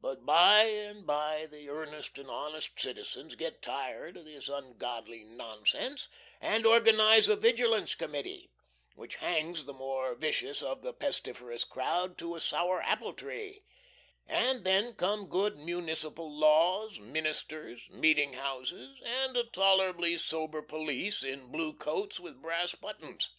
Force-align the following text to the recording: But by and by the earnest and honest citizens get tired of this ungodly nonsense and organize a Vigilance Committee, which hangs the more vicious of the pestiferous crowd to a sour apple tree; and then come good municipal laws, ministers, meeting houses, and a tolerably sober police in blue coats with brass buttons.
But 0.00 0.26
by 0.26 0.62
and 0.64 1.06
by 1.06 1.46
the 1.46 1.68
earnest 1.68 2.18
and 2.18 2.28
honest 2.28 2.80
citizens 2.80 3.36
get 3.36 3.62
tired 3.62 4.16
of 4.16 4.24
this 4.24 4.48
ungodly 4.48 5.22
nonsense 5.22 6.08
and 6.40 6.66
organize 6.66 7.28
a 7.28 7.36
Vigilance 7.36 7.94
Committee, 7.94 8.50
which 8.96 9.14
hangs 9.14 9.66
the 9.66 9.72
more 9.72 10.16
vicious 10.16 10.62
of 10.64 10.82
the 10.82 10.92
pestiferous 10.92 11.62
crowd 11.62 12.18
to 12.18 12.34
a 12.34 12.40
sour 12.40 12.80
apple 12.82 13.12
tree; 13.12 13.62
and 14.26 14.64
then 14.64 14.96
come 14.96 15.28
good 15.28 15.56
municipal 15.56 16.28
laws, 16.28 16.98
ministers, 16.98 17.88
meeting 17.88 18.32
houses, 18.32 18.98
and 19.04 19.36
a 19.36 19.44
tolerably 19.44 20.18
sober 20.18 20.60
police 20.60 21.22
in 21.22 21.52
blue 21.52 21.72
coats 21.72 22.18
with 22.18 22.42
brass 22.42 22.74
buttons. 22.74 23.30